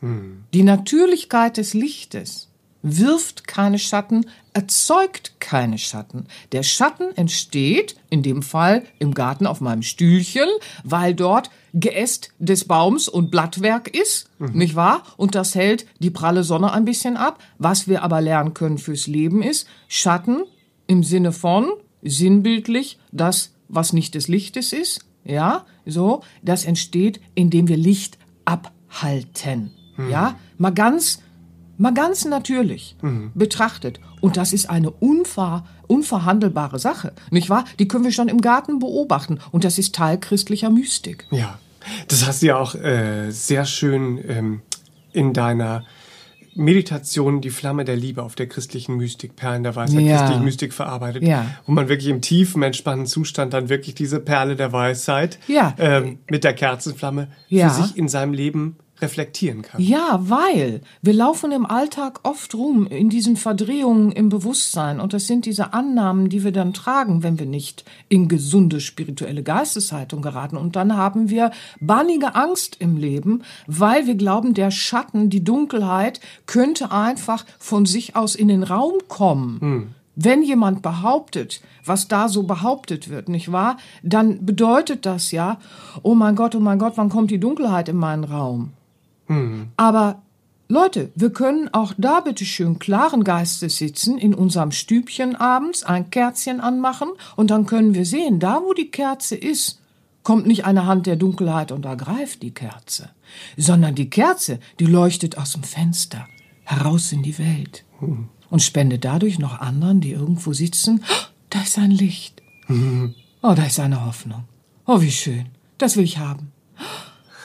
[0.00, 0.44] Hm.
[0.54, 2.48] Die Natürlichkeit des Lichtes
[2.86, 6.26] wirft keine Schatten, erzeugt keine Schatten.
[6.52, 10.48] Der Schatten entsteht, in dem Fall im Garten auf meinem Stühlchen,
[10.84, 14.52] weil dort Geäst des Baums und Blattwerk ist, mhm.
[14.52, 15.02] nicht wahr?
[15.16, 17.42] Und das hält die pralle Sonne ein bisschen ab.
[17.58, 20.44] Was wir aber lernen können fürs Leben ist Schatten
[20.86, 21.70] im Sinne von
[22.02, 29.72] sinnbildlich das, was nicht des Lichtes ist, ja, so, das entsteht, indem wir Licht abhalten,
[29.96, 30.10] mhm.
[30.10, 31.20] ja, mal ganz
[31.78, 33.32] Mal ganz natürlich mhm.
[33.34, 34.00] betrachtet.
[34.20, 37.64] Und das ist eine unver, unverhandelbare Sache, nicht wahr?
[37.78, 39.38] Die können wir schon im Garten beobachten.
[39.52, 41.26] Und das ist Teil christlicher Mystik.
[41.30, 41.58] Ja,
[42.08, 44.62] das hast du ja auch äh, sehr schön ähm,
[45.12, 45.84] in deiner
[46.56, 50.18] Meditation Die Flamme der Liebe auf der christlichen Mystik, Perlen der Weisheit, ja.
[50.18, 51.46] christliche Mystik verarbeitet, ja.
[51.66, 55.74] wo man wirklich im tiefen, entspannten Zustand dann wirklich diese Perle der Weisheit ja.
[55.78, 59.80] ähm, mit der Kerzenflamme für sich in seinem Leben reflektieren kann.
[59.80, 65.26] Ja, weil wir laufen im Alltag oft rum in diesen Verdrehungen im Bewusstsein und das
[65.26, 70.56] sind diese Annahmen, die wir dann tragen, wenn wir nicht in gesunde spirituelle Geisteshaltung geraten
[70.56, 76.20] und dann haben wir bannige Angst im Leben, weil wir glauben, der Schatten, die Dunkelheit
[76.46, 79.60] könnte einfach von sich aus in den Raum kommen.
[79.60, 79.88] Hm.
[80.18, 83.76] Wenn jemand behauptet, was da so behauptet wird, nicht wahr?
[84.02, 85.58] Dann bedeutet das ja,
[86.02, 88.72] oh mein Gott, oh mein Gott, wann kommt die Dunkelheit in meinen Raum?
[89.28, 89.68] Mhm.
[89.76, 90.22] Aber
[90.68, 96.10] Leute, wir können auch da bitte schön klaren Geistes sitzen, in unserem Stübchen abends ein
[96.10, 99.80] Kerzchen anmachen und dann können wir sehen, da wo die Kerze ist,
[100.24, 103.10] kommt nicht eine Hand der Dunkelheit und ergreift die Kerze,
[103.56, 106.26] sondern die Kerze, die leuchtet aus dem Fenster
[106.64, 108.28] heraus in die Welt mhm.
[108.50, 111.04] und spendet dadurch noch anderen, die irgendwo sitzen,
[111.50, 112.42] da ist ein Licht.
[113.40, 114.44] Oh, da ist eine Hoffnung.
[114.84, 115.46] Oh, wie schön.
[115.78, 116.50] Das will ich haben.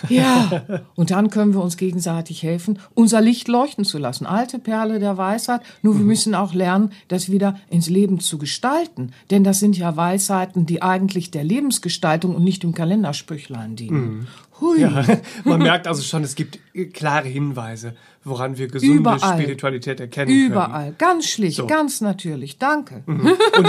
[0.09, 0.63] Ja,
[0.95, 4.25] und dann können wir uns gegenseitig helfen, unser Licht leuchten zu lassen.
[4.25, 5.61] Alte Perle der Weisheit.
[5.81, 9.11] Nur wir müssen auch lernen, das wieder ins Leben zu gestalten.
[9.29, 14.27] Denn das sind ja Weisheiten, die eigentlich der Lebensgestaltung und nicht dem Kalendersprüchlein dienen.
[14.59, 14.79] Hui.
[14.81, 15.03] Ja,
[15.43, 16.59] man merkt also schon, es gibt
[16.93, 19.39] klare Hinweise, woran wir gesunde Überall.
[19.39, 20.83] Spiritualität erkennen Überall.
[20.83, 20.95] können.
[20.99, 21.65] Ganz schlicht, So.
[21.67, 22.59] ganz natürlich.
[22.59, 23.03] Danke.
[23.07, 23.21] Und,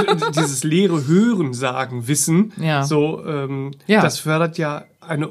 [0.09, 2.83] und dieses leere Hören, Sagen, Wissen, Ja.
[2.85, 4.03] so, ähm, Ja.
[4.03, 5.31] das fördert ja eine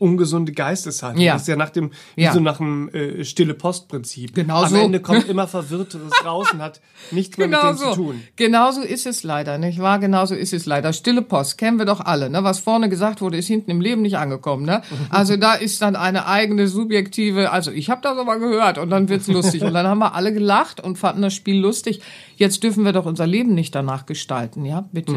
[0.00, 1.20] ungesunde Geisteshaltung.
[1.22, 1.34] Ja.
[1.34, 2.32] Das ist ja nach dem, wie Ja.
[2.32, 4.34] so nach dem äh, stille Postprinzip.
[4.34, 4.76] Genau Am so.
[4.76, 7.90] Ende kommt immer Verwirrteres raus und hat nichts mehr Genau mit dem so.
[7.90, 8.22] zu tun.
[8.36, 9.98] Genau so ist es leider, nicht wahr?
[9.98, 10.92] Genau so ist es leider.
[10.92, 12.30] Stille Post, kennen wir doch alle.
[12.30, 12.42] Ne?
[12.42, 14.64] Was vorne gesagt wurde, ist hinten im Leben nicht angekommen.
[14.64, 14.82] Ne?
[15.10, 19.08] Also da ist dann eine eigene subjektive, also ich habe das aber gehört und dann
[19.10, 19.62] wird's lustig.
[19.62, 22.00] Und dann haben wir alle gelacht und fanden das Spiel lustig.
[22.36, 24.88] Jetzt dürfen wir doch unser Leben nicht danach gestalten, ja?
[24.92, 25.12] Bitte.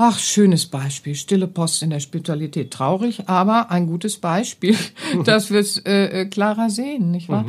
[0.00, 1.16] Ach, schönes Beispiel.
[1.16, 2.70] Stille Post in der Spiritualität.
[2.70, 4.76] Traurig, aber ein gutes Beispiel,
[5.24, 7.46] dass wir es äh, äh, klarer sehen, nicht wahr?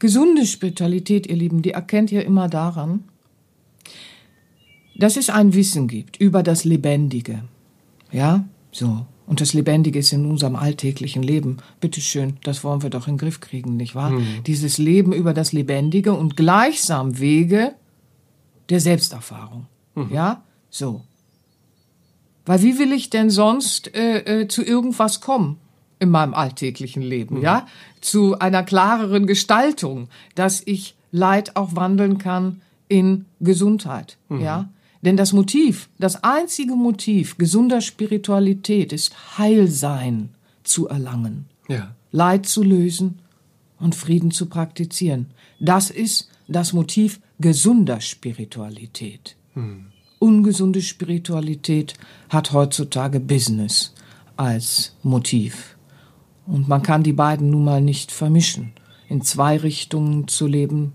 [0.00, 3.04] Gesunde Spiritualität, ihr Lieben, die erkennt ihr immer daran,
[4.96, 7.44] dass es ein Wissen gibt über das Lebendige.
[8.10, 9.06] Ja, so.
[9.24, 11.58] Und das Lebendige ist in unserem alltäglichen Leben.
[11.80, 14.12] Bitteschön, das wollen wir doch in den Griff kriegen, nicht wahr?
[14.44, 17.76] Dieses Leben über das Lebendige und gleichsam Wege
[18.68, 19.68] der Selbsterfahrung.
[20.10, 21.02] Ja, so.
[22.44, 25.58] Weil wie will ich denn sonst äh, äh, zu irgendwas kommen
[25.98, 27.66] in meinem alltäglichen Leben, ja?
[28.00, 34.68] Zu einer klareren Gestaltung, dass ich Leid auch wandeln kann in Gesundheit, ja?
[35.02, 40.30] Denn das Motiv, das einzige Motiv gesunder Spiritualität ist Heilsein
[40.62, 41.94] zu erlangen, Ja.
[42.12, 43.18] Leid zu lösen
[43.80, 45.26] und Frieden zu praktizieren.
[45.58, 49.36] Das ist das Motiv gesunder Spiritualität.
[50.22, 51.94] Ungesunde Spiritualität
[52.28, 53.92] hat heutzutage Business
[54.36, 55.76] als Motiv.
[56.46, 58.72] Und man kann die beiden nun mal nicht vermischen.
[59.08, 60.92] In zwei Richtungen zu leben,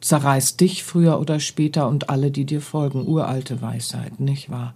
[0.00, 3.06] zerreißt dich früher oder später und alle, die dir folgen.
[3.06, 4.72] Uralte Weisheit, nicht wahr?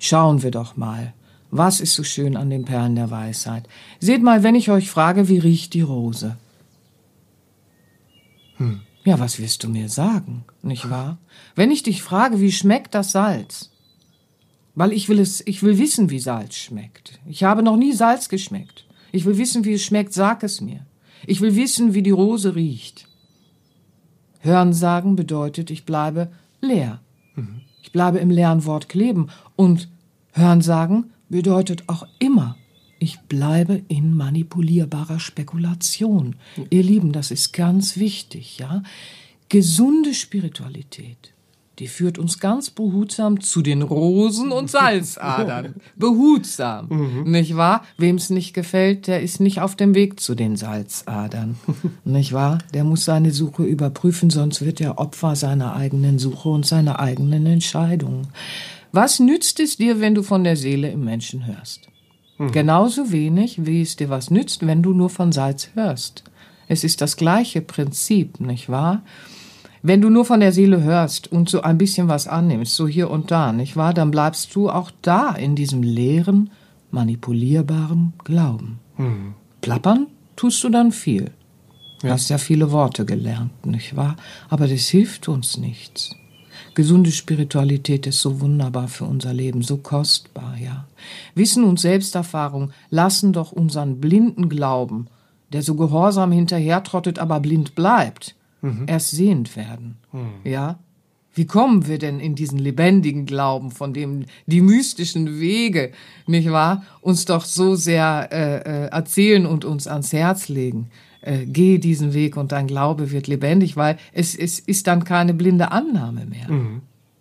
[0.00, 1.14] Schauen wir doch mal.
[1.52, 3.68] Was ist so schön an den Perlen der Weisheit?
[4.00, 6.36] Seht mal, wenn ich euch frage, wie riecht die Rose?
[9.04, 11.18] Ja, was wirst du mir sagen, nicht wahr?
[11.56, 13.70] Wenn ich dich frage, wie schmeckt das Salz?
[14.74, 17.20] Weil ich will es, ich will wissen, wie Salz schmeckt.
[17.26, 18.86] Ich habe noch nie Salz geschmeckt.
[19.10, 20.86] Ich will wissen, wie es schmeckt, sag es mir.
[21.26, 23.06] Ich will wissen, wie die Rose riecht.
[24.40, 27.00] Hören sagen bedeutet, ich bleibe leer.
[27.82, 29.28] Ich bleibe im leeren Wort kleben.
[29.56, 29.88] Und
[30.32, 32.06] Hören sagen bedeutet auch
[33.02, 36.36] ich bleibe in manipulierbarer Spekulation.
[36.70, 38.84] Ihr Lieben, das ist ganz wichtig, ja?
[39.48, 41.34] Gesunde Spiritualität,
[41.80, 45.74] die führt uns ganz behutsam zu den Rosen und Salzadern.
[45.96, 47.84] behutsam, nicht wahr?
[47.98, 51.56] Wem es nicht gefällt, der ist nicht auf dem Weg zu den Salzadern,
[52.04, 52.58] nicht wahr?
[52.72, 57.46] Der muss seine Suche überprüfen, sonst wird er Opfer seiner eigenen Suche und seiner eigenen
[57.46, 58.28] Entscheidungen.
[58.92, 61.88] Was nützt es dir, wenn du von der Seele im Menschen hörst?
[62.50, 66.24] Genauso wenig, wie es dir was nützt, wenn du nur von Salz hörst.
[66.68, 69.02] Es ist das gleiche Prinzip, nicht wahr?
[69.82, 73.10] Wenn du nur von der Seele hörst und so ein bisschen was annimmst, so hier
[73.10, 76.50] und da, nicht wahr, dann bleibst du auch da in diesem leeren,
[76.90, 78.78] manipulierbaren Glauben.
[79.60, 81.32] Plappern tust du dann viel.
[82.00, 84.16] Du hast ja viele Worte gelernt, nicht wahr?
[84.48, 86.16] Aber das hilft uns nichts.
[86.74, 90.86] Gesunde Spiritualität ist so wunderbar für unser Leben, so kostbar, ja.
[91.34, 95.08] Wissen und Selbsterfahrung lassen doch unseren blinden Glauben,
[95.52, 98.34] der so gehorsam hinterhertrottet, aber blind bleibt,
[98.86, 99.96] erst sehend werden,
[100.44, 100.78] ja.
[101.34, 105.92] Wie kommen wir denn in diesen lebendigen Glauben, von dem die mystischen Wege,
[106.26, 110.90] nicht wahr, uns doch so sehr äh, äh, erzählen und uns ans Herz legen?
[111.22, 115.34] Äh, geh diesen Weg und dein Glaube wird lebendig, weil es, es ist dann keine
[115.34, 116.48] blinde Annahme mehr.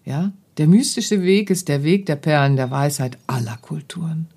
[0.06, 4.28] Ja, der mystische Weg ist der Weg der Perlen der Weisheit aller Kulturen,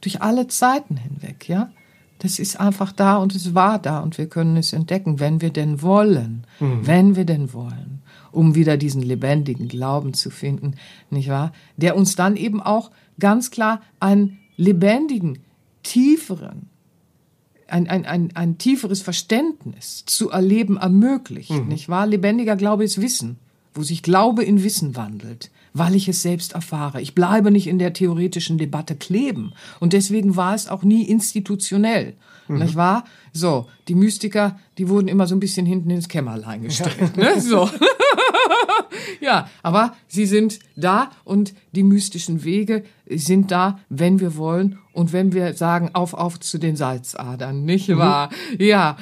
[0.00, 1.48] durch alle Zeiten hinweg.
[1.48, 1.70] Ja,
[2.18, 5.50] das ist einfach da und es war da und wir können es entdecken, wenn wir
[5.50, 10.74] denn wollen, wenn wir denn wollen, um wieder diesen lebendigen Glauben zu finden,
[11.10, 11.52] nicht wahr?
[11.76, 15.38] Der uns dann eben auch ganz klar einen lebendigen,
[15.82, 16.68] tieferen,
[17.72, 22.06] ein, ein, ein, ein tieferes Verständnis zu erleben ermöglicht, nicht wahr?
[22.06, 23.38] Lebendiger Glaube ist Wissen,
[23.74, 27.00] wo sich Glaube in Wissen wandelt, weil ich es selbst erfahre.
[27.00, 29.52] Ich bleibe nicht in der theoretischen Debatte kleben.
[29.80, 32.14] Und deswegen war es auch nie institutionell,
[32.48, 33.04] nicht wahr?
[33.32, 37.40] So, die Mystiker, die wurden immer so ein bisschen hinten ins Kämmerlein gestellt, ne?
[37.40, 37.70] So.
[39.20, 45.12] ja, aber sie sind da und die mystischen Wege sind da, wenn wir wollen und
[45.12, 48.30] wenn wir sagen, auf, auf zu den Salzadern, nicht wahr?
[48.52, 48.64] Mhm.
[48.64, 48.96] Ja.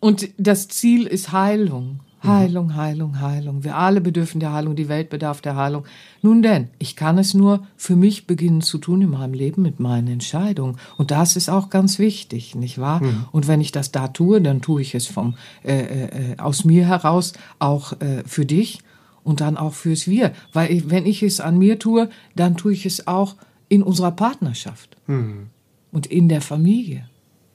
[0.00, 2.00] Und das Ziel ist Heilung.
[2.22, 3.64] Heilung, Heilung, Heilung.
[3.64, 5.84] Wir alle bedürfen der Heilung, die Welt bedarf der Heilung.
[6.20, 9.78] Nun denn, ich kann es nur für mich beginnen zu tun in meinem Leben mit
[9.78, 10.78] meinen Entscheidungen.
[10.96, 13.02] Und das ist auch ganz wichtig, nicht wahr?
[13.02, 13.26] Mhm.
[13.30, 16.86] Und wenn ich das da tue, dann tue ich es vom, äh, äh, aus mir
[16.86, 18.80] heraus auch äh, für dich
[19.22, 20.32] und dann auch fürs Wir.
[20.52, 23.36] Weil ich, wenn ich es an mir tue, dann tue ich es auch
[23.68, 25.48] in unserer Partnerschaft mhm.
[25.92, 27.08] und in der Familie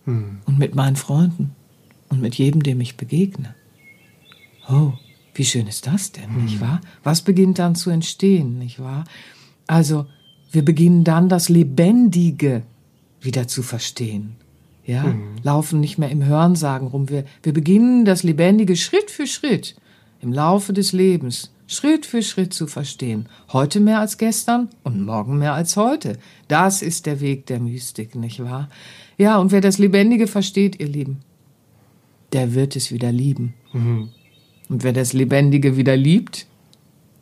[0.05, 0.39] mhm.
[0.45, 1.51] und mit meinen Freunden
[2.09, 3.55] und mit jedem, dem ich begegne.
[4.69, 4.93] Oh,
[5.33, 6.45] wie schön ist das denn, hm.
[6.45, 6.81] nicht wahr?
[7.03, 9.03] Was beginnt dann zu entstehen, nicht wahr?
[9.67, 10.05] Also,
[10.51, 12.63] wir beginnen dann das Lebendige
[13.21, 14.35] wieder zu verstehen.
[14.85, 15.35] Ja, hm.
[15.43, 17.09] laufen nicht mehr im Hörensagen rum.
[17.09, 19.75] Wir, wir beginnen das Lebendige Schritt für Schritt
[20.21, 23.27] im Laufe des Lebens Schritt für Schritt zu verstehen.
[23.51, 26.17] Heute mehr als gestern und morgen mehr als heute.
[26.47, 28.69] Das ist der Weg der Mystik, nicht wahr?
[29.17, 31.21] Ja, und wer das Lebendige versteht, ihr Lieben,
[32.31, 33.53] der wird es wieder lieben.
[33.71, 34.09] Mhm.
[34.73, 36.47] Und wer das Lebendige wieder liebt,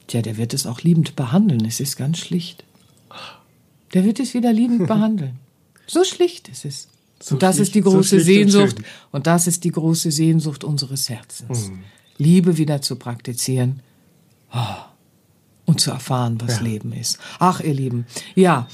[0.08, 1.66] tja, der wird es auch liebend behandeln.
[1.66, 2.64] Es ist ganz schlicht.
[3.94, 5.38] Der wird es wieder liebend behandeln.
[5.86, 6.88] So schlicht ist es.
[7.22, 8.78] So und das schlicht, ist die große so Sehnsucht.
[8.78, 11.68] Und, und, das ist die große Sehnsucht unseres Herzens.
[11.68, 11.84] Mhm.
[12.18, 13.82] Liebe wieder zu praktizieren.
[14.54, 14.86] Oh,
[15.66, 16.62] und zu erfahren, was ja.
[16.62, 17.20] Leben ist.
[17.38, 18.70] Ach, ihr Lieben, ja,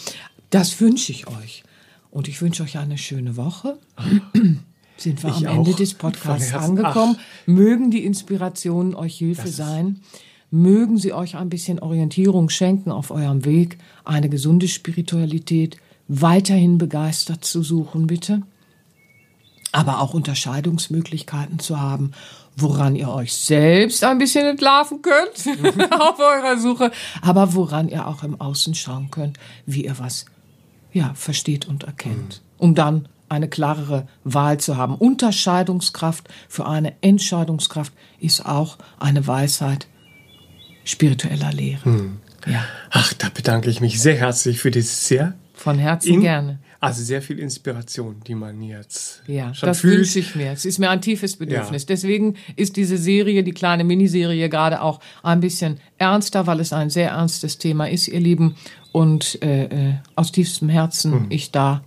[0.51, 1.63] das wünsche ich euch.
[2.11, 3.79] Und ich wünsche euch eine schöne Woche.
[4.97, 7.17] sind wir ich am Ende des Podcasts angekommen.
[7.17, 7.47] Ach.
[7.47, 10.01] Mögen die Inspirationen euch Hilfe sein.
[10.49, 15.77] Mögen sie euch ein bisschen Orientierung schenken auf eurem Weg, eine gesunde Spiritualität
[16.07, 18.41] weiterhin begeistert zu suchen, bitte.
[19.73, 22.13] Aber auch Unterscheidungsmöglichkeiten zu haben,
[22.55, 26.91] woran ihr euch selbst ein bisschen entlarven könnt auf eurer Suche,
[27.21, 30.25] aber woran ihr auch im Außen schauen könnt, wie ihr was
[30.93, 32.53] ja, versteht und erkennt, mhm.
[32.57, 34.95] um dann eine klarere Wahl zu haben.
[34.95, 39.87] Unterscheidungskraft für eine Entscheidungskraft ist auch eine Weisheit
[40.83, 41.85] spiritueller Lehre.
[41.85, 42.17] Hm.
[42.45, 42.63] Ja.
[42.91, 46.59] Ach, da bedanke ich mich sehr herzlich für dieses sehr von Herzen gerne.
[46.79, 49.97] Also sehr viel Inspiration, die man jetzt ja, schon das fühlt.
[49.97, 50.51] wünsche ich mir.
[50.51, 51.83] Es ist mir ein tiefes Bedürfnis.
[51.83, 51.87] Ja.
[51.87, 56.91] Deswegen ist diese Serie, die kleine Miniserie, gerade auch ein bisschen ernster, weil es ein
[56.91, 58.55] sehr ernstes Thema ist, ihr Lieben.
[58.91, 61.25] Und äh, äh aus tiefstem Herzen hm.
[61.29, 61.83] ich da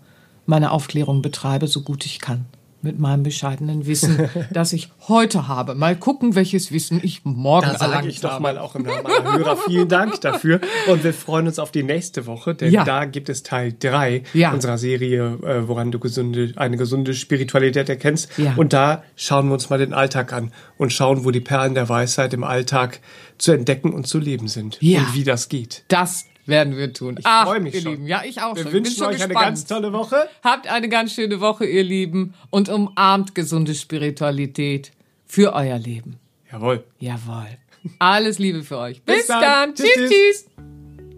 [0.50, 2.44] meine Aufklärung betreibe, so gut ich kann.
[2.82, 5.74] Mit meinem bescheidenen Wissen, das ich heute habe.
[5.74, 7.78] Mal gucken, welches Wissen ich morgen habe.
[7.78, 10.62] Da sage ich doch mal auch im Namen aller Hörer vielen Dank dafür.
[10.88, 12.84] Und wir freuen uns auf die nächste Woche, denn ja.
[12.84, 14.52] da gibt es Teil drei ja.
[14.52, 18.30] unserer Serie, äh, woran du gesunde, eine gesunde Spiritualität erkennst.
[18.38, 18.54] Ja.
[18.56, 21.90] Und da schauen wir uns mal den Alltag an und schauen, wo die Perlen der
[21.90, 23.00] Weisheit im Alltag
[23.36, 24.78] zu entdecken und zu leben sind.
[24.80, 25.84] Und wie das geht.
[25.88, 27.16] Das werden wir tun.
[27.18, 27.92] Ich freue mich ihr schon.
[27.92, 28.06] Lieben.
[28.06, 28.72] Ja, ich auch wir schon.
[28.72, 29.36] Wünschen euch gespannt.
[29.36, 30.28] eine ganz tolle Woche.
[30.42, 34.92] Habt eine ganz schöne Woche, ihr Lieben, und umarmt gesunde Spiritualität
[35.26, 36.18] für euer Leben.
[36.50, 36.84] Jawohl.
[36.98, 37.58] Jawohl.
[37.98, 39.02] Alles Liebe für euch.
[39.04, 39.40] Bis, Bis dann.
[39.40, 39.74] dann.
[39.74, 40.46] Tschüss, tschüss, tschüss.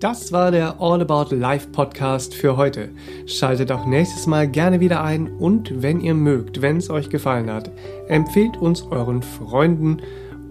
[0.02, 2.90] Das war der All About Life Podcast für heute.
[3.26, 7.48] Schaltet auch nächstes Mal gerne wieder ein und wenn ihr mögt, wenn es euch gefallen
[7.48, 7.70] hat,
[8.08, 10.02] empfehlt uns euren Freunden